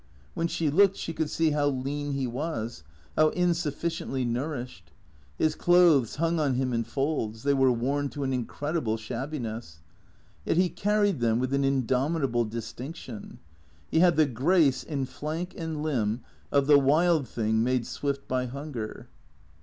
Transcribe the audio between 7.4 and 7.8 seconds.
they were